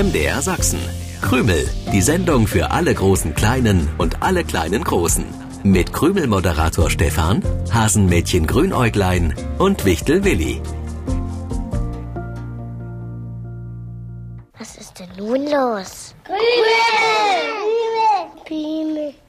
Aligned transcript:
MDR 0.00 0.40
Sachsen. 0.40 0.80
Krümel, 1.20 1.68
die 1.92 2.00
Sendung 2.00 2.46
für 2.46 2.70
alle 2.70 2.94
großen 2.94 3.34
Kleinen 3.34 3.86
und 3.98 4.22
alle 4.22 4.44
kleinen 4.44 4.82
Großen. 4.82 5.26
Mit 5.62 5.92
Krümel-Moderator 5.92 6.88
Stefan, 6.88 7.42
Hasenmädchen 7.70 8.46
Grünäuglein 8.46 9.34
und 9.58 9.84
Wichtel 9.84 10.24
Willi. 10.24 10.62
Was 14.58 14.78
ist 14.78 14.98
denn 15.00 15.10
nun 15.18 15.42
los? 15.44 16.14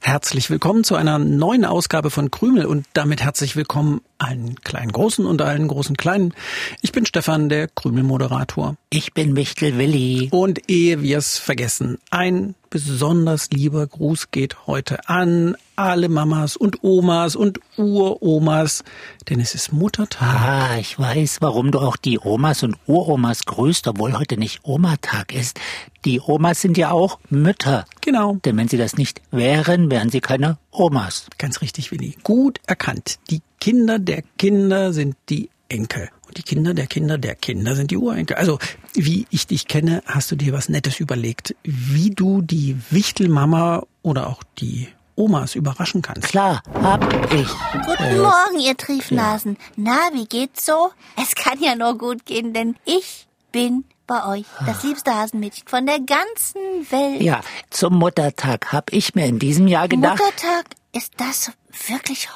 Herzlich 0.00 0.48
willkommen 0.48 0.84
zu 0.84 0.94
einer 0.94 1.18
neuen 1.18 1.66
Ausgabe 1.66 2.08
von 2.08 2.30
Krümel 2.30 2.64
und 2.64 2.86
damit 2.94 3.22
herzlich 3.22 3.56
willkommen 3.56 4.00
allen 4.22 4.54
kleinen 4.56 4.92
Großen 4.92 5.26
und 5.26 5.42
allen 5.42 5.68
großen 5.68 5.96
Kleinen. 5.96 6.34
Ich 6.80 6.92
bin 6.92 7.06
Stefan, 7.06 7.48
der 7.48 7.68
Krümel-Moderator. 7.68 8.76
Ich 8.90 9.12
bin 9.12 9.36
Wichtel 9.36 9.78
Willi. 9.78 10.28
Und 10.30 10.70
ehe 10.70 11.02
wir 11.02 11.18
es 11.18 11.38
vergessen, 11.38 11.98
ein 12.10 12.54
besonders 12.70 13.50
lieber 13.50 13.86
Gruß 13.86 14.30
geht 14.30 14.66
heute 14.66 15.08
an 15.08 15.56
alle 15.76 16.08
Mamas 16.08 16.56
und 16.56 16.82
Omas 16.82 17.36
und 17.36 17.60
Uromas, 17.76 18.84
denn 19.28 19.40
es 19.40 19.54
ist 19.54 19.72
Muttertag. 19.72 20.40
Ah, 20.40 20.78
ich 20.78 20.98
weiß, 20.98 21.38
warum 21.40 21.70
du 21.70 21.80
auch 21.80 21.96
die 21.96 22.18
Omas 22.18 22.62
und 22.62 22.76
Uromas 22.86 23.44
grüßt, 23.44 23.88
obwohl 23.88 24.16
heute 24.16 24.38
nicht 24.38 24.60
Omatag 24.62 25.34
ist. 25.34 25.60
Die 26.04 26.20
Omas 26.20 26.60
sind 26.60 26.78
ja 26.78 26.90
auch 26.92 27.18
Mütter. 27.28 27.84
Genau. 28.00 28.38
Denn 28.44 28.56
wenn 28.56 28.68
sie 28.68 28.78
das 28.78 28.96
nicht 28.96 29.20
wären, 29.30 29.90
wären 29.90 30.10
sie 30.10 30.20
keine 30.20 30.58
Omas. 30.72 31.26
Ganz 31.38 31.60
richtig, 31.60 31.92
Willi. 31.92 32.16
Gut 32.22 32.58
erkannt. 32.66 33.18
Die 33.30 33.42
Kinder 33.60 33.98
der 33.98 34.22
Kinder 34.38 34.92
sind 34.92 35.16
die 35.28 35.50
Enkel. 35.68 36.08
Und 36.26 36.38
die 36.38 36.42
Kinder 36.42 36.74
der 36.74 36.86
Kinder 36.86 37.18
der 37.18 37.34
Kinder 37.34 37.76
sind 37.76 37.90
die 37.90 37.96
Urenkel. 37.96 38.36
Also, 38.36 38.58
wie 38.94 39.26
ich 39.30 39.46
dich 39.46 39.68
kenne, 39.68 40.02
hast 40.06 40.30
du 40.30 40.36
dir 40.36 40.52
was 40.52 40.68
Nettes 40.68 40.98
überlegt, 40.98 41.54
wie 41.62 42.10
du 42.10 42.40
die 42.42 42.76
Wichtelmama 42.90 43.84
oder 44.02 44.28
auch 44.28 44.42
die 44.58 44.88
Omas 45.14 45.54
überraschen 45.54 46.00
kannst. 46.00 46.28
Klar, 46.28 46.62
hab 46.82 47.04
ich. 47.32 47.48
Guten 47.72 48.22
Morgen, 48.22 48.60
ihr 48.60 48.76
Triefnasen. 48.76 49.58
Na, 49.76 49.98
wie 50.14 50.24
geht's 50.24 50.64
so? 50.64 50.90
Es 51.22 51.34
kann 51.34 51.62
ja 51.62 51.76
nur 51.76 51.98
gut 51.98 52.24
gehen, 52.24 52.54
denn 52.54 52.76
ich 52.86 53.26
bin 53.52 53.84
bei 54.12 54.26
euch 54.26 54.44
das 54.66 54.82
liebste 54.82 55.14
Hasenmädchen 55.14 55.66
von 55.66 55.86
der 55.86 55.98
ganzen 55.98 56.60
Welt. 56.90 57.22
Ja, 57.22 57.40
zum 57.70 57.94
Muttertag 57.94 58.70
hab 58.70 58.92
ich 58.92 59.14
mir 59.14 59.24
in 59.24 59.38
diesem 59.38 59.66
Jahr 59.66 59.88
gedacht. 59.88 60.18
Muttertag, 60.18 60.66
ist 60.92 61.14
das 61.16 61.50
wirklich 61.88 62.28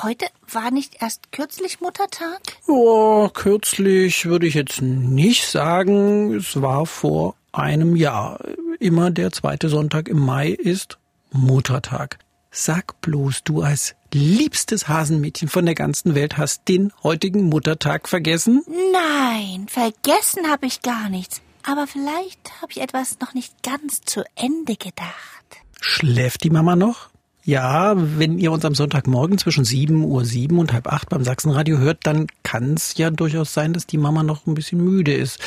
heute? 0.00 0.26
War 0.52 0.70
nicht 0.70 1.02
erst 1.02 1.32
kürzlich 1.32 1.80
Muttertag? 1.80 2.40
Oh, 2.68 3.28
kürzlich 3.34 4.26
würde 4.26 4.46
ich 4.46 4.54
jetzt 4.54 4.80
nicht 4.80 5.44
sagen. 5.48 6.36
Es 6.36 6.62
war 6.62 6.86
vor 6.86 7.34
einem 7.50 7.96
Jahr. 7.96 8.38
Immer 8.78 9.10
der 9.10 9.32
zweite 9.32 9.68
Sonntag 9.68 10.06
im 10.06 10.20
Mai 10.20 10.50
ist 10.50 10.98
Muttertag. 11.32 12.18
Sag 12.52 13.00
bloß, 13.00 13.42
du 13.42 13.62
als 13.62 13.96
liebstes 14.14 14.88
Hasenmädchen 14.88 15.48
von 15.48 15.66
der 15.66 15.74
ganzen 15.74 16.14
Welt 16.14 16.36
hast 16.36 16.68
den 16.68 16.92
heutigen 17.02 17.44
Muttertag 17.44 18.08
vergessen? 18.08 18.62
Nein, 18.92 19.66
vergessen 19.68 20.50
habe 20.50 20.66
ich 20.66 20.82
gar 20.82 21.08
nichts. 21.08 21.42
Aber 21.62 21.86
vielleicht 21.86 22.62
habe 22.62 22.72
ich 22.72 22.80
etwas 22.80 23.18
noch 23.20 23.34
nicht 23.34 23.62
ganz 23.62 24.00
zu 24.00 24.24
Ende 24.34 24.76
gedacht. 24.76 25.62
Schläft 25.80 26.44
die 26.44 26.50
Mama 26.50 26.76
noch? 26.76 27.10
Ja, 27.44 27.94
wenn 27.96 28.38
ihr 28.38 28.52
uns 28.52 28.64
am 28.66 28.74
Sonntagmorgen 28.74 29.38
zwischen 29.38 29.64
7 29.64 30.04
Uhr 30.04 30.22
7 30.24 30.58
und 30.58 30.74
halb 30.74 30.86
acht 30.86 31.08
beim 31.08 31.24
Sachsenradio 31.24 31.78
hört, 31.78 32.00
dann 32.02 32.26
kann 32.42 32.74
es 32.74 32.98
ja 32.98 33.10
durchaus 33.10 33.54
sein, 33.54 33.72
dass 33.72 33.86
die 33.86 33.96
Mama 33.96 34.22
noch 34.22 34.46
ein 34.46 34.52
bisschen 34.52 34.84
müde 34.84 35.14
ist. 35.14 35.38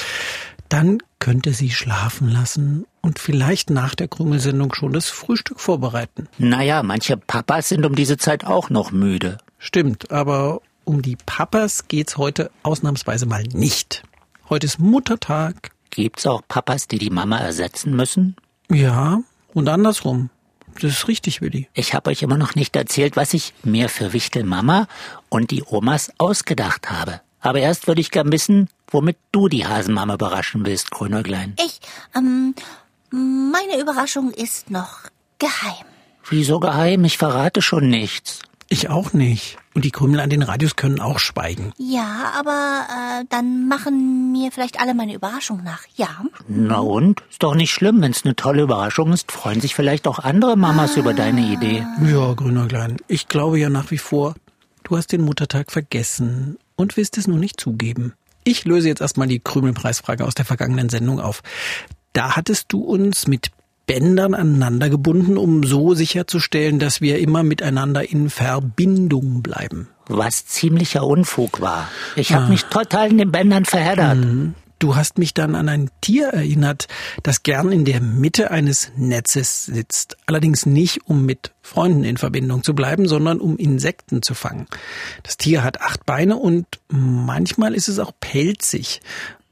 Dann 0.72 1.00
könnte 1.20 1.52
sie 1.52 1.70
schlafen 1.70 2.30
lassen 2.30 2.86
und 3.02 3.20
vielleicht 3.20 3.70
nach 3.70 3.94
der 3.94 4.08
Krümelsendung 4.08 4.74
schon 4.74 4.94
das 4.94 5.10
Frühstück 5.10 5.60
vorbereiten. 5.60 6.30
Naja, 6.38 6.82
manche 6.82 7.18
Papas 7.18 7.68
sind 7.68 7.86
um 7.86 7.94
diese 7.94 8.16
Zeit 8.16 8.46
auch 8.46 8.70
noch 8.70 8.92
müde. 8.92 9.38
Stimmt, 9.60 10.12
aber 10.12 10.62
um 10.86 11.02
die 11.02 11.18
Papas 11.18 11.90
geht's 11.90 12.16
heute 12.16 12.52
ausnahmsweise 12.64 13.26
mal 13.26 13.44
nicht. 13.52 14.04
Heute 14.50 14.66
ist 14.66 14.80
Muttertag. 14.80 15.72
Gibt's 15.90 16.26
auch 16.26 16.42
Papas, 16.48 16.88
die 16.88 17.00
die 17.00 17.10
Mama 17.10 17.38
ersetzen 17.38 17.94
müssen? 17.94 18.38
Ja, 18.70 19.20
und 19.54 19.68
andersrum. 19.68 20.30
Das 20.76 20.86
ist 20.86 21.08
richtig, 21.10 21.42
Willi. 21.42 21.68
Ich 21.74 21.94
habe 21.94 22.12
euch 22.12 22.22
immer 22.24 22.38
noch 22.38 22.56
nicht 22.56 22.78
erzählt, 22.78 23.18
was 23.18 23.34
ich 23.34 23.54
mir 23.64 23.90
für 23.90 24.14
Wichtel 24.14 24.46
Mama 24.46 24.88
und 25.28 25.52
die 25.52 25.64
Omas 25.66 26.14
ausgedacht 26.18 26.90
habe. 26.90 27.20
Aber 27.42 27.60
erst 27.60 27.88
würde 27.88 28.02
ich 28.02 28.12
gern 28.12 28.32
wissen, 28.32 28.70
womit 28.88 29.18
du 29.32 29.48
die 29.48 29.66
Hasenmama 29.66 30.14
überraschen 30.14 30.66
willst, 30.66 30.92
Grünäuglein. 30.92 31.56
Ich, 31.64 31.80
ähm, 32.16 32.54
meine 33.12 33.82
Überraschung 33.82 34.32
ist 34.32 34.70
noch 34.70 35.00
geheim. 35.40 35.86
Wieso 36.30 36.60
geheim? 36.60 37.04
Ich 37.04 37.18
verrate 37.18 37.62
schon 37.62 37.90
nichts. 37.90 38.42
Ich 38.70 38.90
auch 38.90 39.12
nicht. 39.12 39.58
Und 39.74 39.84
die 39.84 39.92
Krümel 39.92 40.22
an 40.22 40.30
den 40.30 40.44
Radios 40.44 40.78
können 40.78 41.02
auch 41.02 41.20
schweigen. 41.20 41.74
Ja, 41.78 42.32
aber 42.38 42.86
äh, 42.90 43.26
dann 43.30 43.68
machen 43.68 44.32
mir 44.32 44.50
vielleicht 44.52 44.80
alle 44.80 44.94
meine 44.94 45.14
Überraschung 45.14 45.62
nach. 45.64 45.82
Ja. 45.96 46.08
Na 46.48 46.78
und? 46.78 47.22
Ist 47.30 47.44
doch 47.44 47.56
nicht 47.56 47.72
schlimm, 47.72 48.02
wenn's 48.02 48.24
eine 48.24 48.36
tolle 48.36 48.62
Überraschung 48.62 49.12
ist. 49.12 49.32
Freuen 49.32 49.60
sich 49.60 49.76
vielleicht 49.76 50.08
auch 50.08 50.20
andere 50.20 50.56
Mamas 50.56 50.96
über 50.96 51.14
deine 51.14 51.42
Idee. 51.42 51.86
Ja, 52.06 52.34
grüner 52.34 52.68
Klein. 52.68 52.98
Ich 53.10 53.28
glaube 53.28 53.60
ja 53.60 53.70
nach 53.70 53.92
wie 53.92 53.98
vor, 53.98 54.36
du 54.84 54.96
hast 54.96 55.12
den 55.12 55.22
Muttertag 55.22 55.70
vergessen 55.72 56.58
und 56.76 56.98
willst 56.98 57.18
es 57.18 57.28
nur 57.28 57.38
nicht 57.38 57.60
zugeben. 57.60 58.14
Ich 58.44 58.66
löse 58.66 58.88
jetzt 58.88 59.02
erstmal 59.02 59.28
die 59.28 59.40
Krümelpreisfrage 59.40 60.26
aus 60.26 60.34
der 60.34 60.46
vergangenen 60.46 60.90
Sendung 60.90 61.20
auf. 61.20 61.44
Da 62.14 62.36
hattest 62.36 62.74
du 62.74 62.82
uns 62.82 63.28
mit 63.28 63.52
Bändern 63.88 64.34
aneinander 64.34 64.90
gebunden, 64.90 65.38
um 65.38 65.64
so 65.64 65.94
sicherzustellen, 65.94 66.80
dass 66.80 67.02
wir 67.02 67.20
immer 67.20 67.44
miteinander 67.44 68.10
in 68.10 68.30
Verbindung 68.30 69.42
bleiben. 69.42 69.90
Was 70.08 70.46
ziemlicher 70.46 71.06
Unfug 71.06 71.62
war. 71.62 71.90
Ich 72.16 72.34
habe 72.34 72.48
mich 72.48 72.66
total 72.66 73.12
in 73.12 73.18
den 73.18 73.32
Bändern 73.32 73.66
verheddert. 73.66 74.18
Du 74.82 74.96
hast 74.96 75.20
mich 75.20 75.36
dann 75.36 75.54
an 75.54 75.70
ein 75.70 75.92
Tier 76.02 76.30
erinnert, 76.30 76.88
das 77.22 77.44
gern 77.44 77.72
in 77.72 77.86
der 77.86 78.02
Mitte 78.02 78.50
eines 78.50 78.92
Netzes 78.98 79.68
sitzt. 79.68 80.18
Allerdings 80.26 80.66
nicht, 80.66 81.02
um 81.06 81.24
mit 81.24 81.52
Freunden 81.62 82.04
in 82.04 82.18
Verbindung 82.18 82.64
zu 82.64 82.74
bleiben, 82.74 83.08
sondern 83.08 83.40
um 83.40 83.58
Insekten 83.58 84.24
zu 84.24 84.34
fangen. 84.34 84.66
Das 85.22 85.38
Tier 85.38 85.64
hat 85.64 85.82
acht 85.82 86.08
Beine 86.08 86.36
und 86.36 86.66
manchmal 86.90 87.76
ist 87.76 87.90
es 87.90 88.00
auch 88.00 88.12
pelzig. 88.20 89.02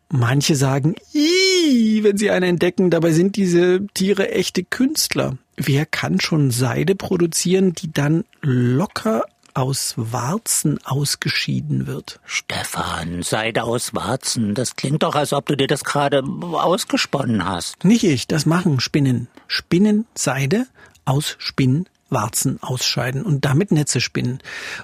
Manche 0.10 0.56
sagen, 0.56 0.96
Ih, 1.14 2.04
wenn 2.04 2.18
sie 2.18 2.32
einen 2.32 2.50
entdecken, 2.50 2.90
dabei 2.90 3.12
sind 3.12 3.36
diese 3.36 3.86
Tiere 3.94 4.32
echte 4.32 4.64
Künstler. 4.64 5.38
Wer 5.58 5.86
kann 5.86 6.20
schon 6.20 6.50
Seide 6.50 6.96
produzieren, 6.96 7.74
die 7.74 7.94
dann 7.94 8.26
locker 8.42 9.26
aus 9.54 9.94
Warzen 9.98 10.80
ausgeschieden 10.86 11.88
wird? 11.88 12.20
Stefan, 12.26 13.24
Seide 13.24 13.64
aus 13.64 13.94
Warzen. 13.94 14.56
Das 14.56 14.76
klingt 14.76 15.04
doch, 15.04 15.16
als 15.16 15.34
ob 15.34 15.46
du 15.48 15.56
dir 15.56 15.68
das 15.68 15.84
gerade 15.84 16.24
ausgesponnen 16.24 17.46
hast. 17.46 17.84
Nicht 17.84 18.04
ich, 18.04 18.28
das 18.28 18.46
machen 18.46 18.80
Spinnen. 18.80 19.28
Spinnen 19.48 20.06
Seide 20.16 20.68
aus 21.06 21.36
Spinnwarzen 21.40 22.62
ausscheiden 22.62 23.24
und 23.24 23.46
damit 23.46 23.72
Netze 23.72 24.02
spinnen. 24.02 24.40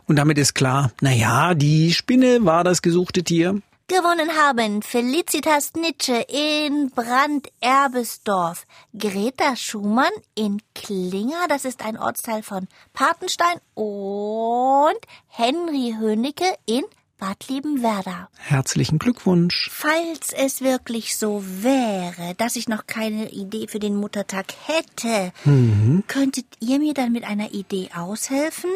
Und 0.07 0.15
damit 0.17 0.37
ist 0.37 0.55
klar, 0.55 0.91
na 1.01 1.11
ja, 1.11 1.53
die 1.53 1.93
Spinne 1.93 2.39
war 2.41 2.63
das 2.63 2.81
gesuchte 2.81 3.23
Tier. 3.23 3.61
Gewonnen 3.87 4.31
haben 4.35 4.81
Felicitas 4.81 5.73
Nitsche 5.75 6.25
in 6.27 6.89
Brand-Erbesdorf, 6.89 8.65
Greta 8.97 9.55
Schumann 9.55 10.11
in 10.33 10.59
Klinger, 10.73 11.47
das 11.47 11.65
ist 11.65 11.85
ein 11.85 11.95
Ortsteil 11.95 12.41
von 12.41 12.67
Patenstein, 12.93 13.59
und 13.75 14.97
Henry 15.27 15.93
Hönicke 15.99 16.51
in 16.65 16.81
Bad 17.19 17.47
Liebenwerda. 17.47 18.29
Herzlichen 18.39 18.97
Glückwunsch. 18.97 19.69
Falls 19.71 20.33
es 20.33 20.61
wirklich 20.61 21.15
so 21.15 21.43
wäre, 21.45 22.33
dass 22.39 22.55
ich 22.55 22.67
noch 22.67 22.87
keine 22.87 23.29
Idee 23.29 23.67
für 23.67 23.79
den 23.79 23.97
Muttertag 23.97 24.47
hätte, 24.65 25.31
könntet 26.07 26.47
ihr 26.59 26.79
mir 26.79 26.95
dann 26.95 27.11
mit 27.11 27.23
einer 27.23 27.51
Idee 27.53 27.89
aushelfen? 27.95 28.71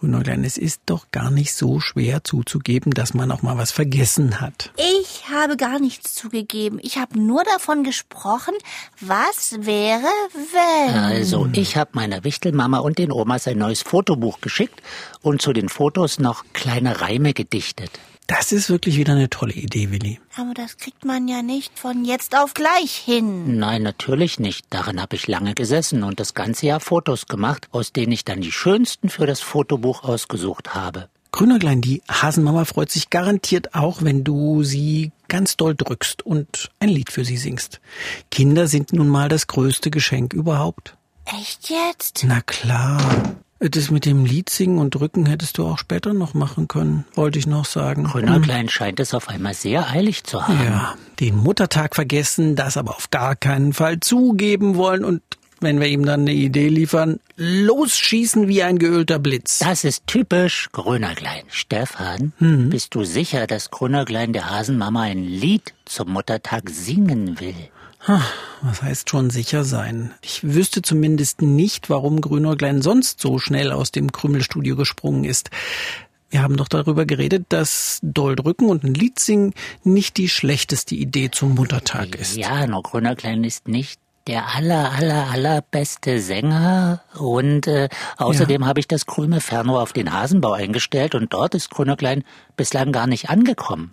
Grünäuglein, 0.00 0.44
es 0.44 0.56
ist 0.56 0.80
doch 0.86 1.10
gar 1.10 1.30
nicht 1.30 1.54
so 1.54 1.78
schwer 1.78 2.24
zuzugeben, 2.24 2.92
dass 2.92 3.12
man 3.12 3.30
auch 3.30 3.42
mal 3.42 3.58
was 3.58 3.70
vergessen 3.70 4.40
hat. 4.40 4.72
Ich 4.76 5.28
habe 5.28 5.58
gar 5.58 5.78
nichts 5.78 6.14
zugegeben. 6.14 6.78
Ich 6.82 6.96
habe 6.96 7.20
nur 7.20 7.44
davon 7.44 7.84
gesprochen, 7.84 8.54
was 9.00 9.56
wäre, 9.60 10.08
wenn. 10.32 10.94
Also, 10.94 11.46
ich 11.52 11.76
habe 11.76 11.90
meiner 11.92 12.24
Wichtelmama 12.24 12.78
und 12.78 12.96
den 12.96 13.12
Omas 13.12 13.46
ein 13.46 13.58
neues 13.58 13.82
Fotobuch 13.82 14.40
geschickt 14.40 14.80
und 15.20 15.42
zu 15.42 15.52
den 15.52 15.68
Fotos 15.68 16.18
noch 16.18 16.44
kleine 16.54 17.02
Reime 17.02 17.34
gedichtet. 17.34 17.90
Das 18.30 18.52
ist 18.52 18.70
wirklich 18.70 18.96
wieder 18.96 19.14
eine 19.14 19.28
tolle 19.28 19.54
Idee, 19.54 19.90
Willi. 19.90 20.20
Aber 20.36 20.54
das 20.54 20.76
kriegt 20.76 21.04
man 21.04 21.26
ja 21.26 21.42
nicht 21.42 21.76
von 21.76 22.04
jetzt 22.04 22.38
auf 22.38 22.54
gleich 22.54 22.92
hin. 22.92 23.58
Nein, 23.58 23.82
natürlich 23.82 24.38
nicht. 24.38 24.66
Darin 24.70 25.02
habe 25.02 25.16
ich 25.16 25.26
lange 25.26 25.56
gesessen 25.56 26.04
und 26.04 26.20
das 26.20 26.32
ganze 26.32 26.66
Jahr 26.66 26.78
Fotos 26.78 27.26
gemacht, 27.26 27.66
aus 27.72 27.92
denen 27.92 28.12
ich 28.12 28.24
dann 28.24 28.40
die 28.40 28.52
schönsten 28.52 29.08
für 29.08 29.26
das 29.26 29.40
Fotobuch 29.40 30.04
ausgesucht 30.04 30.76
habe. 30.76 31.08
Grünerglein, 31.32 31.80
die 31.80 32.02
Hasenmama 32.08 32.66
freut 32.66 32.92
sich 32.92 33.10
garantiert 33.10 33.74
auch, 33.74 34.04
wenn 34.04 34.22
du 34.22 34.62
sie 34.62 35.10
ganz 35.26 35.56
doll 35.56 35.74
drückst 35.74 36.24
und 36.24 36.70
ein 36.78 36.88
Lied 36.88 37.10
für 37.10 37.24
sie 37.24 37.36
singst. 37.36 37.80
Kinder 38.30 38.68
sind 38.68 38.92
nun 38.92 39.08
mal 39.08 39.28
das 39.28 39.48
größte 39.48 39.90
Geschenk 39.90 40.34
überhaupt. 40.34 40.96
Echt 41.24 41.68
jetzt? 41.68 42.22
Na 42.24 42.40
klar. 42.42 43.00
Das 43.62 43.90
mit 43.90 44.06
dem 44.06 44.24
Lied 44.24 44.48
singen 44.48 44.78
und 44.78 44.94
drücken 44.94 45.26
hättest 45.26 45.58
du 45.58 45.66
auch 45.66 45.76
später 45.76 46.14
noch 46.14 46.32
machen 46.32 46.66
können, 46.66 47.04
wollte 47.14 47.38
ich 47.38 47.46
noch 47.46 47.66
sagen. 47.66 48.04
Grünerklein 48.04 48.70
scheint 48.70 48.98
es 49.00 49.12
auf 49.12 49.28
einmal 49.28 49.52
sehr 49.52 49.90
eilig 49.90 50.24
zu 50.24 50.48
haben. 50.48 50.64
Ja, 50.64 50.94
den 51.20 51.36
Muttertag 51.36 51.94
vergessen, 51.94 52.56
das 52.56 52.78
aber 52.78 52.96
auf 52.96 53.10
gar 53.10 53.36
keinen 53.36 53.74
Fall 53.74 54.00
zugeben 54.00 54.76
wollen 54.76 55.04
und 55.04 55.20
wenn 55.60 55.80
wir 55.80 55.86
ihm 55.88 56.04
dann 56.04 56.20
eine 56.22 56.32
Idee 56.32 56.68
liefern, 56.68 57.20
losschießen 57.36 58.48
wie 58.48 58.62
ein 58.62 58.78
geölter 58.78 59.18
Blitz. 59.18 59.58
Das 59.60 59.84
ist 59.84 60.06
typisch 60.06 60.68
Grünerklein. 60.72 61.42
Stefan, 61.48 62.32
Mhm. 62.38 62.70
bist 62.70 62.94
du 62.94 63.04
sicher, 63.04 63.46
dass 63.46 63.70
Grünerklein 63.70 64.32
der 64.32 64.50
Hasenmama 64.50 65.02
ein 65.02 65.24
Lied 65.24 65.74
zum 65.84 66.12
Muttertag 66.12 66.70
singen 66.70 67.38
will? 67.40 67.54
Was 68.62 68.80
heißt 68.82 69.10
schon 69.10 69.28
sicher 69.28 69.62
sein? 69.64 70.12
Ich 70.22 70.42
wüsste 70.42 70.80
zumindest 70.80 71.42
nicht, 71.42 71.90
warum 71.90 72.22
Grünäuglein 72.22 72.80
sonst 72.80 73.20
so 73.20 73.38
schnell 73.38 73.72
aus 73.72 73.92
dem 73.92 74.10
Krümelstudio 74.10 74.74
gesprungen 74.74 75.24
ist. 75.24 75.50
Wir 76.30 76.42
haben 76.42 76.56
doch 76.56 76.68
darüber 76.68 77.04
geredet, 77.06 77.46
dass 77.50 77.98
doll 78.02 78.36
drücken 78.36 78.66
und 78.70 78.84
ein 78.84 78.94
Lied 78.94 79.18
singen 79.18 79.52
nicht 79.84 80.16
die 80.16 80.28
schlechteste 80.28 80.94
Idee 80.94 81.30
zum 81.30 81.54
Muttertag 81.56 82.14
ist. 82.14 82.36
Ja, 82.36 82.66
nur 82.66 82.82
Grünerklein 82.84 83.44
ist 83.44 83.68
nicht 83.68 83.99
der 84.26 84.54
aller, 84.54 84.92
aller, 84.92 85.30
allerbeste 85.30 86.20
Sänger. 86.20 87.02
Und 87.14 87.66
äh, 87.66 87.88
außerdem 88.16 88.66
habe 88.66 88.80
ich 88.80 88.88
das 88.88 89.06
Krümelfernrohr 89.06 89.82
auf 89.82 89.92
den 89.92 90.12
Hasenbau 90.12 90.52
eingestellt 90.52 91.14
und 91.14 91.32
dort 91.32 91.54
ist 91.54 91.70
Grünerklein 91.70 92.24
bislang 92.56 92.92
gar 92.92 93.06
nicht 93.06 93.30
angekommen. 93.30 93.92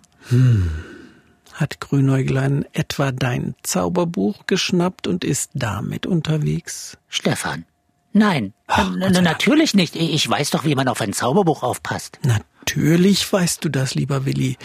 Hat 1.54 1.80
Grünäuglein 1.80 2.66
etwa 2.72 3.10
dein 3.10 3.54
Zauberbuch 3.62 4.46
geschnappt 4.46 5.06
und 5.06 5.24
ist 5.24 5.50
damit 5.54 6.06
unterwegs? 6.06 6.98
Stefan. 7.08 7.64
Nein, 8.12 8.52
Ach, 8.66 8.90
natürlich 8.90 9.74
nicht. 9.74 9.94
Ich 9.94 10.12
ich 10.12 10.28
weiß 10.28 10.50
doch, 10.50 10.64
wie 10.64 10.74
man 10.74 10.88
auf 10.88 11.00
ein 11.00 11.12
Zauberbuch 11.12 11.62
aufpasst. 11.62 12.18
Natürlich 12.24 13.30
weißt 13.32 13.64
du 13.64 13.68
das, 13.68 13.94
lieber 13.94 14.24
Willi. 14.24 14.56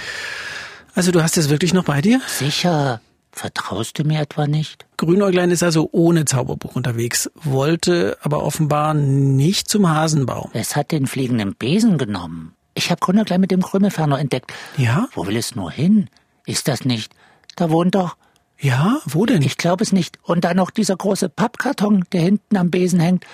Also 0.95 1.11
du 1.11 1.23
hast 1.23 1.37
es 1.37 1.49
wirklich 1.49 1.73
noch 1.73 1.85
bei 1.85 2.01
dir? 2.01 2.21
Sicher. 2.27 3.01
Vertraust 3.33 3.97
du 3.97 4.03
mir 4.03 4.21
etwa 4.21 4.45
nicht? 4.45 4.85
Grünäuglein 4.97 5.49
ist 5.49 5.63
also 5.63 5.89
ohne 5.91 6.25
Zauberbuch 6.25 6.75
unterwegs, 6.75 7.31
wollte 7.33 8.15
aber 8.21 8.43
offenbar 8.43 8.93
nicht 8.93 9.67
zum 9.67 9.89
Hasenbau. 9.89 10.51
Es 10.53 10.75
hat 10.75 10.91
den 10.91 11.07
fliegenden 11.07 11.55
Besen 11.55 11.97
genommen. 11.97 12.53
Ich 12.75 12.91
habe 12.91 12.99
Grünerklein 12.99 13.41
mit 13.41 13.49
dem 13.49 13.63
Krümelferner 13.63 14.19
entdeckt. 14.19 14.53
Ja? 14.77 15.07
Wo 15.13 15.25
will 15.25 15.35
es 15.35 15.55
nur 15.55 15.71
hin? 15.71 16.09
Ist 16.45 16.67
das 16.67 16.85
nicht? 16.85 17.13
Da 17.55 17.71
wohnt 17.71 17.95
doch. 17.95 18.17
Ja, 18.59 18.99
wo 19.05 19.25
denn? 19.25 19.41
Ich 19.41 19.57
glaube 19.57 19.83
es 19.83 19.91
nicht. 19.91 20.19
Und 20.21 20.43
dann 20.43 20.57
noch 20.57 20.69
dieser 20.69 20.95
große 20.95 21.27
Pappkarton, 21.27 22.05
der 22.11 22.21
hinten 22.21 22.55
am 22.55 22.69
Besen 22.69 22.99
hängt. 22.99 23.25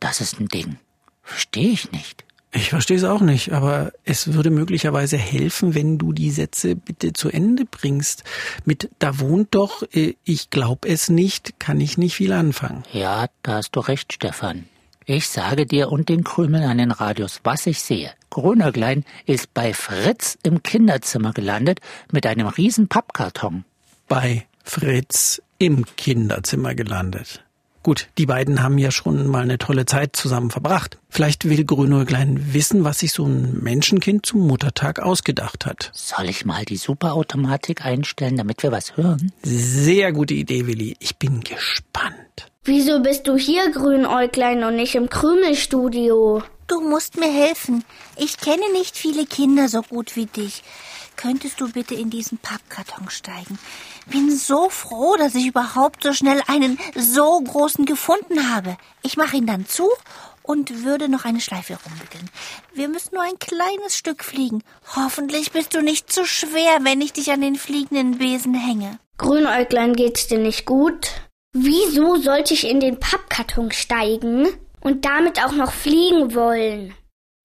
Das 0.00 0.20
ist 0.20 0.40
ein 0.40 0.48
Ding. 0.48 0.76
Verstehe 1.22 1.70
ich 1.70 1.92
nicht. 1.92 2.24
Ich 2.50 2.70
verstehe 2.70 2.96
es 2.96 3.04
auch 3.04 3.20
nicht, 3.20 3.52
aber 3.52 3.92
es 4.04 4.32
würde 4.32 4.50
möglicherweise 4.50 5.18
helfen, 5.18 5.74
wenn 5.74 5.98
du 5.98 6.12
die 6.12 6.30
Sätze 6.30 6.76
bitte 6.76 7.12
zu 7.12 7.28
Ende 7.28 7.66
bringst. 7.66 8.24
Mit 8.64 8.90
da 8.98 9.20
wohnt 9.20 9.54
doch, 9.54 9.82
äh, 9.92 10.14
ich 10.24 10.48
glaub 10.48 10.86
es 10.86 11.10
nicht, 11.10 11.60
kann 11.60 11.80
ich 11.80 11.98
nicht 11.98 12.14
viel 12.14 12.32
anfangen. 12.32 12.84
Ja, 12.92 13.26
da 13.42 13.56
hast 13.56 13.72
du 13.72 13.80
recht, 13.80 14.14
Stefan. 14.14 14.64
Ich 15.04 15.28
sage 15.28 15.66
dir 15.66 15.90
und 15.90 16.08
den 16.08 16.24
Krümeln 16.24 16.64
an 16.64 16.78
den 16.78 16.90
Radios, 16.90 17.40
was 17.44 17.66
ich 17.66 17.80
sehe. 17.80 18.12
Grünerklein 18.30 19.04
ist 19.26 19.52
bei 19.54 19.72
Fritz 19.72 20.38
im 20.42 20.62
Kinderzimmer 20.62 21.32
gelandet 21.32 21.80
mit 22.12 22.26
einem 22.26 22.46
riesen 22.46 22.88
Pappkarton. 22.88 23.64
Bei 24.06 24.46
Fritz 24.64 25.42
im 25.58 25.84
Kinderzimmer 25.96 26.74
gelandet. 26.74 27.42
Gut, 27.88 28.10
die 28.18 28.26
beiden 28.26 28.62
haben 28.62 28.76
ja 28.76 28.90
schon 28.90 29.28
mal 29.28 29.44
eine 29.44 29.56
tolle 29.56 29.86
Zeit 29.86 30.14
zusammen 30.14 30.50
verbracht. 30.50 30.98
Vielleicht 31.08 31.48
will 31.48 31.64
Grünäuglein 31.64 32.52
wissen, 32.52 32.84
was 32.84 32.98
sich 32.98 33.12
so 33.12 33.24
ein 33.24 33.62
Menschenkind 33.62 34.26
zum 34.26 34.46
Muttertag 34.46 35.00
ausgedacht 35.00 35.64
hat. 35.64 35.90
Soll 35.94 36.28
ich 36.28 36.44
mal 36.44 36.66
die 36.66 36.76
Superautomatik 36.76 37.86
einstellen, 37.86 38.36
damit 38.36 38.62
wir 38.62 38.72
was 38.72 38.98
hören? 38.98 39.32
Sehr 39.42 40.12
gute 40.12 40.34
Idee, 40.34 40.66
Willi. 40.66 40.98
Ich 41.00 41.16
bin 41.16 41.40
gespannt. 41.40 42.52
Wieso 42.62 43.00
bist 43.00 43.26
du 43.26 43.38
hier, 43.38 43.70
Grünäuglein, 43.70 44.64
und 44.64 44.76
nicht 44.76 44.94
im 44.94 45.08
Krümelstudio? 45.08 46.42
Du 46.66 46.82
musst 46.82 47.16
mir 47.16 47.32
helfen. 47.32 47.84
Ich 48.18 48.36
kenne 48.36 48.70
nicht 48.74 48.98
viele 48.98 49.24
Kinder 49.24 49.66
so 49.70 49.80
gut 49.80 50.14
wie 50.14 50.26
dich. 50.26 50.62
Könntest 51.18 51.60
du 51.60 51.72
bitte 51.72 51.96
in 51.96 52.10
diesen 52.10 52.38
Pappkarton 52.38 53.10
steigen? 53.10 53.58
Bin 54.06 54.30
so 54.30 54.70
froh, 54.70 55.16
dass 55.16 55.34
ich 55.34 55.46
überhaupt 55.46 56.04
so 56.04 56.12
schnell 56.12 56.40
einen 56.46 56.78
so 56.94 57.40
großen 57.40 57.86
gefunden 57.86 58.54
habe. 58.54 58.76
Ich 59.02 59.16
mache 59.16 59.36
ihn 59.36 59.46
dann 59.46 59.66
zu 59.66 59.90
und 60.44 60.84
würde 60.84 61.08
noch 61.08 61.24
eine 61.24 61.40
Schleife 61.40 61.76
rumwickeln. 61.84 62.30
Wir 62.72 62.88
müssen 62.88 63.16
nur 63.16 63.24
ein 63.24 63.38
kleines 63.40 63.96
Stück 63.96 64.22
fliegen. 64.22 64.62
Hoffentlich 64.94 65.50
bist 65.50 65.74
du 65.74 65.82
nicht 65.82 66.12
zu 66.12 66.24
schwer, 66.24 66.78
wenn 66.82 67.00
ich 67.00 67.14
dich 67.14 67.32
an 67.32 67.40
den 67.40 67.56
fliegenden 67.56 68.18
Besen 68.18 68.54
hänge. 68.54 69.00
Grünäuglein, 69.18 69.96
geht's 69.96 70.28
dir 70.28 70.38
nicht 70.38 70.66
gut? 70.66 71.10
Wieso 71.52 72.14
sollte 72.14 72.54
ich 72.54 72.64
in 72.64 72.78
den 72.78 73.00
Pappkarton 73.00 73.72
steigen 73.72 74.46
und 74.80 75.04
damit 75.04 75.44
auch 75.44 75.52
noch 75.52 75.72
fliegen 75.72 76.32
wollen? 76.36 76.94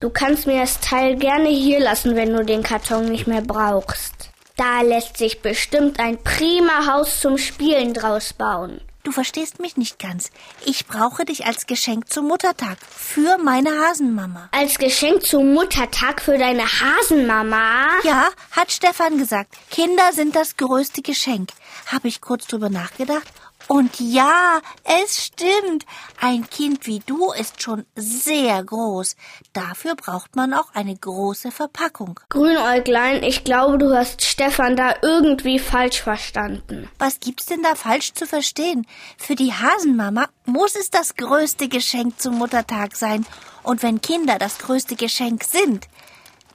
Du 0.03 0.09
kannst 0.09 0.47
mir 0.47 0.59
das 0.59 0.81
Teil 0.81 1.15
gerne 1.15 1.47
hier 1.47 1.79
lassen, 1.79 2.17
wenn 2.17 2.33
du 2.33 2.43
den 2.43 2.61
Karton 2.61 3.05
nicht 3.05 3.25
mehr 3.25 3.39
brauchst. 3.39 4.31
Da 4.57 4.81
lässt 4.81 5.15
sich 5.15 5.41
bestimmt 5.41 5.97
ein 5.97 6.21
prima 6.21 6.87
Haus 6.91 7.21
zum 7.21 7.37
Spielen 7.37 7.93
draus 7.93 8.33
bauen. 8.33 8.81
Du 9.03 9.13
verstehst 9.13 9.61
mich 9.61 9.77
nicht 9.77 9.99
ganz. 9.99 10.31
Ich 10.65 10.87
brauche 10.87 11.23
dich 11.23 11.45
als 11.45 11.67
Geschenk 11.67 12.09
zum 12.11 12.27
Muttertag 12.27 12.79
für 12.81 13.37
meine 13.37 13.69
Hasenmama. 13.69 14.49
Als 14.51 14.77
Geschenk 14.77 15.25
zum 15.25 15.53
Muttertag 15.53 16.21
für 16.21 16.37
deine 16.37 16.65
Hasenmama? 16.65 17.87
Ja, 18.03 18.27
hat 18.51 18.73
Stefan 18.73 19.17
gesagt. 19.17 19.55
Kinder 19.71 20.11
sind 20.11 20.35
das 20.35 20.57
größte 20.57 21.01
Geschenk. 21.01 21.51
Habe 21.85 22.09
ich 22.09 22.19
kurz 22.19 22.47
drüber 22.47 22.69
nachgedacht. 22.69 23.31
Und 23.67 23.99
ja, 23.99 24.61
es 24.83 25.25
stimmt. 25.25 25.85
Ein 26.19 26.49
Kind 26.49 26.85
wie 26.85 26.99
du 26.99 27.31
ist 27.31 27.61
schon 27.61 27.85
sehr 27.95 28.63
groß. 28.63 29.15
Dafür 29.53 29.95
braucht 29.95 30.35
man 30.35 30.53
auch 30.53 30.73
eine 30.73 30.95
große 30.95 31.51
Verpackung. 31.51 32.19
Grünäuglein, 32.29 33.23
ich 33.23 33.43
glaube, 33.43 33.77
du 33.77 33.95
hast 33.95 34.23
Stefan 34.23 34.75
da 34.75 34.95
irgendwie 35.01 35.59
falsch 35.59 36.01
verstanden. 36.01 36.89
Was 36.99 37.19
gibt's 37.19 37.45
denn 37.45 37.63
da 37.63 37.75
falsch 37.75 38.13
zu 38.13 38.27
verstehen? 38.27 38.85
Für 39.17 39.35
die 39.35 39.53
Hasenmama 39.53 40.27
muss 40.45 40.75
es 40.75 40.89
das 40.89 41.15
größte 41.15 41.67
Geschenk 41.69 42.19
zum 42.19 42.37
Muttertag 42.37 42.95
sein. 42.95 43.25
Und 43.63 43.81
wenn 43.81 44.01
Kinder 44.01 44.37
das 44.39 44.57
größte 44.57 44.95
Geschenk 44.95 45.43
sind, 45.45 45.87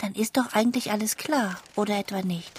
dann 0.01 0.15
ist 0.15 0.37
doch 0.37 0.53
eigentlich 0.53 0.93
alles 0.93 1.17
klar, 1.17 1.57
oder 1.75 1.99
etwa 1.99 2.23
nicht? 2.23 2.53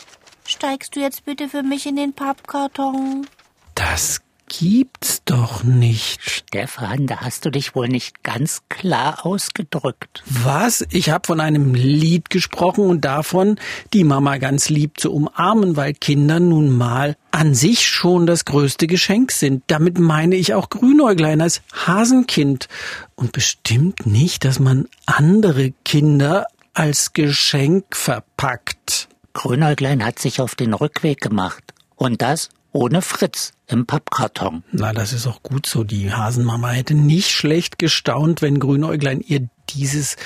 Steigst 0.46 0.96
du 0.96 1.00
jetzt 1.00 1.26
bitte 1.26 1.48
für 1.48 1.64
mich 1.64 1.86
in 1.86 1.96
den 1.96 2.14
Pappkarton? 2.14 3.28
Das 3.76 4.20
gibt's 4.50 5.24
doch 5.24 5.64
nicht. 5.64 6.20
Stefan, 6.22 7.08
da 7.08 7.22
hast 7.22 7.46
du 7.46 7.52
dich 7.52 7.76
wohl 7.76 7.88
nicht 7.88 8.24
ganz 8.24 8.64
klar 8.68 9.26
ausgedrückt. 9.26 10.24
Was? 10.26 10.86
Ich 10.92 11.10
habe 11.10 11.28
von 11.28 11.40
einem 11.40 11.74
Lied 11.74 12.30
gesprochen 12.30 12.86
und 12.86 13.06
davon, 13.06 13.58
die 13.94 14.04
Mama 14.04 14.38
ganz 14.38 14.68
lieb 14.68 15.00
zu 15.00 15.14
umarmen, 15.14 15.78
weil 15.78 15.94
Kinder 15.94 16.40
nun 16.40 16.76
mal 16.76 17.16
an 17.32 17.54
sich 17.54 17.88
schon 17.88 18.26
das 18.26 18.44
größte 18.44 18.88
Geschenk 18.88 19.32
sind. 19.32 19.64
Damit 19.68 20.00
meine 20.00 20.36
ich 20.36 20.54
auch 20.54 20.70
Grünäuglein 20.70 21.42
als 21.42 21.62
Hasenkind. 21.72 22.68
Und 23.16 23.32
bestimmt 23.32 24.06
nicht, 24.06 24.44
dass 24.44 24.60
man 24.60 24.88
andere 25.06 25.72
Kinder 25.86 26.48
als 26.74 27.14
Geschenk 27.14 27.96
verpackt. 27.96 29.10
Grünäuglein 29.34 30.04
hat 30.04 30.20
sich 30.20 30.42
auf 30.42 30.56
den 30.56 30.74
Rückweg 30.74 31.22
gemacht. 31.22 31.64
Und 31.96 32.22
das 32.22 32.50
ohne 32.72 33.02
Fritz 33.02 33.54
im 33.68 33.86
Pappkarton. 33.86 34.64
Na, 34.72 34.94
das 34.94 35.14
ist 35.14 35.28
auch 35.28 35.42
gut 35.44 35.66
so. 35.66 35.84
Die 35.84 36.14
Hasenmama 36.14 36.70
hätte 36.70 36.94
nicht 36.94 37.32
schlecht 37.32 37.80
gestaunt, 37.80 38.42
wenn 38.42 38.60
Grünäuglein 38.60 39.22
ihr 39.22 39.50
dieses 39.70 40.18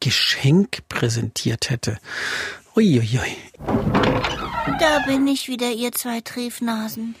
Geschenk 0.00 0.88
präsentiert 0.88 1.70
hätte. 1.70 1.98
Uiuiui. 2.74 3.36
Da 4.80 4.98
bin 5.06 5.26
ich 5.26 5.48
wieder, 5.48 5.70
ihr 5.70 5.92
zwei 5.92 6.20
Triefnasen. 6.20 7.14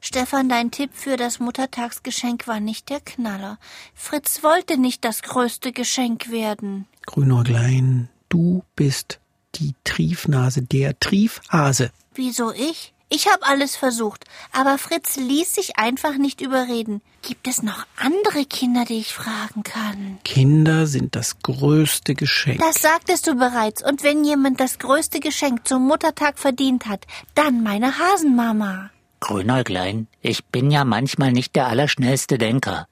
Stefan, 0.00 0.48
dein 0.48 0.70
Tipp 0.70 0.90
für 0.92 1.16
das 1.16 1.38
Muttertagsgeschenk 1.38 2.46
war 2.46 2.60
nicht 2.60 2.90
der 2.90 3.00
Knaller. 3.00 3.58
Fritz 3.94 4.42
wollte 4.42 4.78
nicht 4.78 5.04
das 5.04 5.22
größte 5.22 5.72
Geschenk 5.72 6.30
werden. 6.30 6.86
Grünäuglein, 7.06 8.08
du 8.28 8.64
bist 8.76 9.20
die 9.54 9.74
Triefnase, 9.84 10.62
der 10.62 10.98
Triefhase. 10.98 11.90
Wieso 12.14 12.52
ich? 12.52 12.93
Ich 13.08 13.28
habe 13.28 13.44
alles 13.46 13.76
versucht, 13.76 14.24
aber 14.52 14.78
Fritz 14.78 15.16
ließ 15.16 15.54
sich 15.54 15.78
einfach 15.78 16.16
nicht 16.16 16.40
überreden. 16.40 17.00
Gibt 17.22 17.46
es 17.46 17.62
noch 17.62 17.86
andere 17.96 18.44
Kinder, 18.44 18.84
die 18.84 18.98
ich 18.98 19.14
fragen 19.14 19.62
kann? 19.62 20.18
Kinder 20.24 20.86
sind 20.86 21.14
das 21.14 21.38
größte 21.40 22.14
Geschenk. 22.14 22.60
Das 22.60 22.82
sagtest 22.82 23.26
du 23.26 23.34
bereits. 23.36 23.84
Und 23.84 24.02
wenn 24.02 24.24
jemand 24.24 24.60
das 24.60 24.78
größte 24.78 25.20
Geschenk 25.20 25.66
zum 25.68 25.86
Muttertag 25.86 26.38
verdient 26.38 26.86
hat, 26.86 27.06
dann 27.34 27.62
meine 27.62 27.98
Hasenmama. 27.98 28.90
Grünäuglein, 29.20 30.06
ich 30.20 30.44
bin 30.46 30.70
ja 30.70 30.84
manchmal 30.84 31.32
nicht 31.32 31.54
der 31.56 31.68
allerschnellste 31.68 32.36
Denker. 32.36 32.86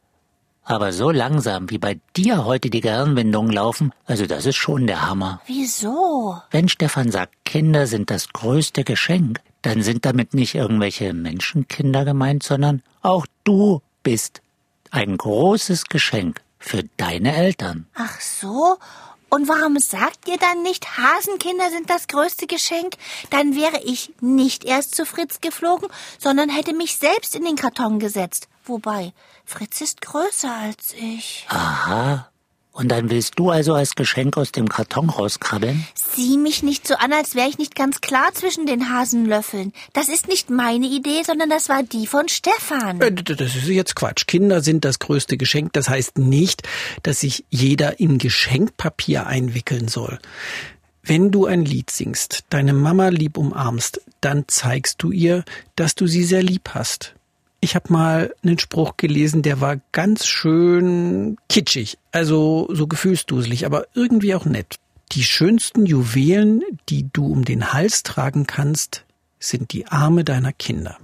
Aber 0.64 0.92
so 0.92 1.10
langsam, 1.10 1.68
wie 1.70 1.78
bei 1.78 1.98
dir 2.16 2.44
heute 2.44 2.70
die 2.70 2.80
Gehirnwindungen 2.80 3.52
laufen, 3.52 3.92
also 4.06 4.26
das 4.26 4.46
ist 4.46 4.56
schon 4.56 4.86
der 4.86 5.06
Hammer. 5.06 5.40
Wieso? 5.46 6.40
Wenn 6.50 6.68
Stefan 6.68 7.10
sagt, 7.10 7.34
Kinder 7.44 7.86
sind 7.86 8.10
das 8.10 8.28
größte 8.28 8.84
Geschenk, 8.84 9.40
dann 9.62 9.82
sind 9.82 10.04
damit 10.04 10.34
nicht 10.34 10.54
irgendwelche 10.54 11.12
Menschenkinder 11.14 12.04
gemeint, 12.04 12.42
sondern 12.42 12.82
auch 13.00 13.26
du 13.44 13.80
bist 14.02 14.42
ein 14.90 15.16
großes 15.16 15.86
Geschenk 15.86 16.40
für 16.58 16.84
deine 16.96 17.34
Eltern. 17.34 17.86
Ach 17.94 18.20
so? 18.20 18.76
Und 19.28 19.48
warum 19.48 19.78
sagt 19.78 20.28
ihr 20.28 20.36
dann 20.36 20.62
nicht, 20.62 20.98
Hasenkinder 20.98 21.70
sind 21.70 21.88
das 21.88 22.06
größte 22.06 22.46
Geschenk? 22.46 22.96
Dann 23.30 23.56
wäre 23.56 23.82
ich 23.82 24.12
nicht 24.20 24.64
erst 24.64 24.94
zu 24.94 25.06
Fritz 25.06 25.40
geflogen, 25.40 25.88
sondern 26.18 26.50
hätte 26.50 26.74
mich 26.74 26.98
selbst 26.98 27.34
in 27.34 27.44
den 27.44 27.56
Karton 27.56 27.98
gesetzt. 27.98 28.48
Wobei, 28.64 29.14
Fritz 29.46 29.80
ist 29.80 30.02
größer 30.02 30.54
als 30.54 30.92
ich. 30.92 31.46
Aha. 31.48 32.28
Und 32.72 32.88
dann 32.88 33.10
willst 33.10 33.38
du 33.38 33.50
also 33.50 33.74
als 33.74 33.94
Geschenk 33.96 34.38
aus 34.38 34.50
dem 34.50 34.66
Karton 34.66 35.10
rauskrabbeln? 35.10 35.86
Sieh 35.94 36.38
mich 36.38 36.62
nicht 36.62 36.88
so 36.88 36.94
an, 36.94 37.12
als 37.12 37.34
wäre 37.34 37.48
ich 37.48 37.58
nicht 37.58 37.74
ganz 37.74 38.00
klar 38.00 38.32
zwischen 38.32 38.64
den 38.64 38.90
Hasenlöffeln. 38.90 39.74
Das 39.92 40.08
ist 40.08 40.26
nicht 40.26 40.48
meine 40.48 40.86
Idee, 40.86 41.22
sondern 41.22 41.50
das 41.50 41.68
war 41.68 41.82
die 41.82 42.06
von 42.06 42.28
Stefan. 42.28 43.00
Äh, 43.02 43.12
Das 43.12 43.54
ist 43.54 43.68
jetzt 43.68 43.94
Quatsch. 43.94 44.26
Kinder 44.26 44.62
sind 44.62 44.86
das 44.86 44.98
größte 44.98 45.36
Geschenk. 45.36 45.74
Das 45.74 45.90
heißt 45.90 46.16
nicht, 46.16 46.62
dass 47.02 47.20
sich 47.20 47.44
jeder 47.50 48.00
in 48.00 48.16
Geschenkpapier 48.16 49.26
einwickeln 49.26 49.88
soll. 49.88 50.18
Wenn 51.02 51.30
du 51.30 51.44
ein 51.46 51.64
Lied 51.66 51.90
singst, 51.90 52.44
deine 52.48 52.72
Mama 52.72 53.08
lieb 53.08 53.36
umarmst, 53.36 54.00
dann 54.22 54.44
zeigst 54.46 55.02
du 55.02 55.10
ihr, 55.10 55.44
dass 55.76 55.94
du 55.94 56.06
sie 56.06 56.24
sehr 56.24 56.42
lieb 56.42 56.70
hast. 56.72 57.14
Ich 57.64 57.76
habe 57.76 57.92
mal 57.92 58.34
einen 58.42 58.58
Spruch 58.58 58.96
gelesen, 58.96 59.42
der 59.42 59.60
war 59.60 59.76
ganz 59.92 60.26
schön 60.26 61.36
kitschig, 61.48 61.96
also 62.10 62.66
so 62.72 62.88
gefühlsduselig, 62.88 63.66
aber 63.66 63.86
irgendwie 63.94 64.34
auch 64.34 64.46
nett. 64.46 64.80
Die 65.12 65.22
schönsten 65.22 65.86
Juwelen, 65.86 66.64
die 66.88 67.06
du 67.12 67.24
um 67.24 67.44
den 67.44 67.72
Hals 67.72 68.02
tragen 68.02 68.48
kannst, 68.48 69.04
sind 69.38 69.72
die 69.72 69.86
Arme 69.86 70.24
deiner 70.24 70.52
Kinder. 70.52 70.98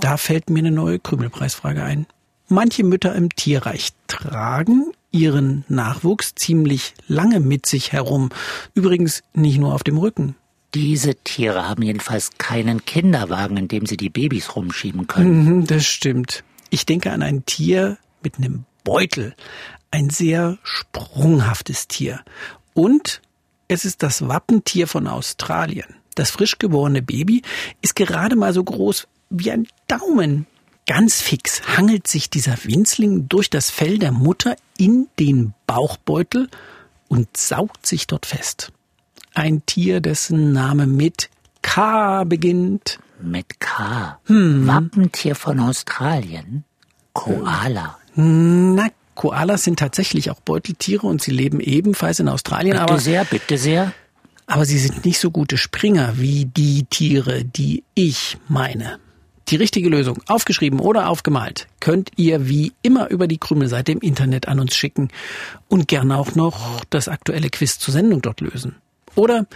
Da 0.00 0.16
fällt 0.16 0.48
mir 0.48 0.60
eine 0.60 0.70
neue 0.70 0.98
Krümelpreisfrage 0.98 1.84
ein. 1.84 2.06
Manche 2.48 2.82
Mütter 2.82 3.14
im 3.14 3.28
Tierreich 3.28 3.90
tragen 4.06 4.92
ihren 5.12 5.66
Nachwuchs 5.68 6.34
ziemlich 6.34 6.94
lange 7.06 7.38
mit 7.38 7.66
sich 7.66 7.92
herum. 7.92 8.30
Übrigens 8.72 9.22
nicht 9.34 9.58
nur 9.58 9.74
auf 9.74 9.82
dem 9.84 9.98
Rücken. 9.98 10.36
Diese 10.74 11.16
Tiere 11.16 11.68
haben 11.68 11.82
jedenfalls 11.82 12.30
keinen 12.38 12.84
Kinderwagen, 12.84 13.56
in 13.56 13.68
dem 13.68 13.86
sie 13.86 13.96
die 13.96 14.10
Babys 14.10 14.54
rumschieben 14.54 15.06
können. 15.06 15.44
Mhm, 15.44 15.66
Das 15.66 15.84
stimmt. 15.84 16.44
Ich 16.70 16.86
denke 16.86 17.10
an 17.10 17.22
ein 17.22 17.44
Tier 17.44 17.98
mit 18.22 18.38
einem 18.38 18.64
Beutel. 18.84 19.34
Ein 19.90 20.10
sehr 20.10 20.58
sprunghaftes 20.62 21.88
Tier. 21.88 22.20
Und 22.74 23.20
es 23.66 23.84
ist 23.84 24.02
das 24.04 24.28
Wappentier 24.28 24.86
von 24.86 25.08
Australien. 25.08 25.96
Das 26.14 26.30
frisch 26.30 26.58
geborene 26.58 27.02
Baby 27.02 27.42
ist 27.82 27.96
gerade 27.96 28.36
mal 28.36 28.52
so 28.52 28.62
groß 28.62 29.08
wie 29.30 29.50
ein 29.50 29.66
Daumen. 29.88 30.46
Ganz 30.86 31.20
fix 31.20 31.62
hangelt 31.76 32.06
sich 32.06 32.30
dieser 32.30 32.56
Winzling 32.64 33.28
durch 33.28 33.50
das 33.50 33.70
Fell 33.70 33.98
der 33.98 34.12
Mutter 34.12 34.56
in 34.76 35.08
den 35.18 35.54
Bauchbeutel 35.66 36.48
und 37.08 37.36
saugt 37.36 37.86
sich 37.86 38.06
dort 38.06 38.26
fest. 38.26 38.72
Ein 39.34 39.64
Tier, 39.66 40.00
dessen 40.00 40.52
Name 40.52 40.86
mit 40.86 41.30
K 41.62 42.24
beginnt. 42.24 42.98
Mit 43.22 43.60
K. 43.60 44.18
Wappentier 44.26 45.34
von 45.34 45.60
Australien. 45.60 46.64
Koala. 47.12 47.98
Na, 48.14 48.88
Koalas 49.14 49.64
sind 49.64 49.78
tatsächlich 49.78 50.30
auch 50.30 50.40
Beuteltiere 50.40 51.06
und 51.06 51.20
sie 51.20 51.30
leben 51.30 51.60
ebenfalls 51.60 52.18
in 52.20 52.28
Australien, 52.28 52.72
Bitte 52.72 52.82
aber, 52.82 52.98
sehr, 52.98 53.24
bitte 53.24 53.58
sehr. 53.58 53.92
aber 54.46 54.64
sie 54.64 54.78
sind 54.78 55.04
nicht 55.04 55.20
so 55.20 55.30
gute 55.30 55.58
Springer 55.58 56.14
wie 56.16 56.46
die 56.46 56.84
Tiere, 56.84 57.44
die 57.44 57.84
ich 57.94 58.38
meine. 58.48 58.98
Die 59.48 59.56
richtige 59.56 59.88
Lösung, 59.88 60.22
aufgeschrieben 60.28 60.80
oder 60.80 61.08
aufgemalt, 61.08 61.66
könnt 61.80 62.12
ihr 62.16 62.48
wie 62.48 62.72
immer 62.82 63.10
über 63.10 63.26
die 63.26 63.38
Krümelseite 63.38 63.92
im 63.92 63.98
Internet 64.00 64.48
an 64.48 64.60
uns 64.60 64.74
schicken 64.74 65.08
und 65.68 65.88
gerne 65.88 66.16
auch 66.16 66.34
noch 66.36 66.84
das 66.88 67.08
aktuelle 67.08 67.50
Quiz 67.50 67.78
zur 67.78 67.92
Sendung 67.92 68.22
dort 68.22 68.40
lösen. 68.40 68.76
Oder 69.14 69.46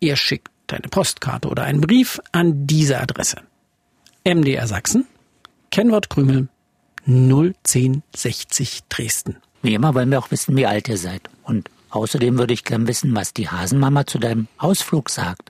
ihr 0.00 0.16
schickt 0.16 0.48
eine 0.68 0.88
Postkarte 0.88 1.48
oder 1.48 1.64
einen 1.64 1.80
Brief 1.80 2.20
an 2.32 2.66
diese 2.66 3.00
Adresse. 3.00 3.42
MDR 4.24 4.66
Sachsen, 4.66 5.06
Kennwort 5.70 6.10
Krümel 6.10 6.48
01060 7.06 8.84
Dresden. 8.88 9.36
Wie 9.62 9.74
immer 9.74 9.94
wollen 9.94 10.10
wir 10.10 10.18
auch 10.18 10.30
wissen, 10.30 10.56
wie 10.56 10.66
alt 10.66 10.88
ihr 10.88 10.98
seid. 10.98 11.28
Und 11.42 11.70
außerdem 11.90 12.38
würde 12.38 12.54
ich 12.54 12.64
gern 12.64 12.86
wissen, 12.86 13.14
was 13.14 13.34
die 13.34 13.48
Hasenmama 13.48 14.06
zu 14.06 14.18
deinem 14.18 14.48
Ausflug 14.58 15.10
sagt. 15.10 15.49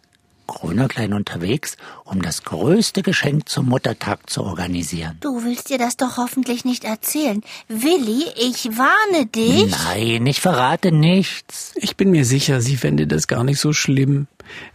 Grüner 0.50 0.88
Klein 0.88 1.12
unterwegs, 1.12 1.76
um 2.04 2.20
das 2.22 2.42
größte 2.42 3.02
Geschenk 3.02 3.48
zum 3.48 3.68
Muttertag 3.68 4.28
zu 4.28 4.42
organisieren. 4.42 5.16
Du 5.20 5.44
willst 5.44 5.70
dir 5.70 5.78
das 5.78 5.96
doch 5.96 6.16
hoffentlich 6.16 6.64
nicht 6.64 6.82
erzählen. 6.82 7.40
Willi, 7.68 8.24
ich 8.36 8.76
warne 8.76 9.26
dich. 9.26 9.70
Nein, 9.70 10.26
ich 10.26 10.40
verrate 10.40 10.90
nichts. 10.90 11.72
Ich 11.76 11.96
bin 11.96 12.10
mir 12.10 12.24
sicher, 12.24 12.60
sie 12.60 12.76
fände 12.76 13.06
das 13.06 13.28
gar 13.28 13.44
nicht 13.44 13.60
so 13.60 13.72
schlimm. 13.72 14.26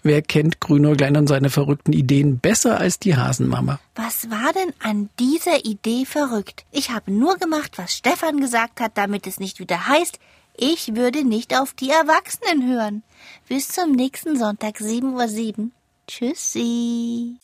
Wer 0.02 0.22
kennt 0.22 0.62
Grünäuglein 0.62 1.18
und 1.18 1.28
seine 1.28 1.50
verrückten 1.50 1.92
Ideen 1.92 2.40
besser 2.40 2.80
als 2.80 2.98
die 2.98 3.18
Hasenmama? 3.18 3.80
Was 3.96 4.30
war 4.30 4.54
denn 4.54 4.72
an 4.80 5.10
dieser 5.20 5.66
Idee 5.66 6.06
verrückt? 6.06 6.64
Ich 6.72 6.92
habe 6.92 7.12
nur 7.12 7.36
gemacht, 7.36 7.74
was 7.76 7.94
Stefan 7.94 8.40
gesagt 8.40 8.80
hat, 8.80 8.98
damit 8.98 9.28
es 9.28 9.42
nicht 9.42 9.60
wieder 9.60 9.88
heißt, 9.88 10.20
ich 10.58 10.96
würde 10.96 11.24
nicht 11.24 11.58
auf 11.60 11.74
die 11.74 11.90
Erwachsenen 11.90 12.68
hören. 12.70 13.04
Bis 13.48 13.70
zum 13.70 13.92
nächsten 13.92 14.38
Sonntag 14.38 14.78
7.07 14.78 15.58
Uhr. 15.60 15.70
Tschüssi. 16.08 17.38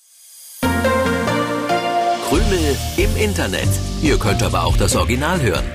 Krümel 2.29 2.77
im 2.97 3.17
Internet. 3.17 3.69
Ihr 4.01 4.17
könnt 4.17 4.43
aber 4.43 4.65
auch 4.65 4.77
das 4.77 4.95
Original 4.95 5.41
hören. 5.41 5.65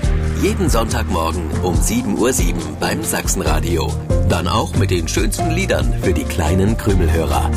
Jeden 0.41 0.69
Sonntagmorgen 0.69 1.51
um 1.61 1.75
7.07 1.75 2.17
Uhr 2.17 2.77
beim 2.79 3.03
Sachsenradio. 3.03 3.91
Dann 4.29 4.47
auch 4.47 4.75
mit 4.75 4.91
den 4.91 5.07
schönsten 5.07 5.51
Liedern 5.51 5.93
für 6.01 6.13
die 6.13 6.23
kleinen 6.23 6.77
Krümelhörer. 6.77 7.51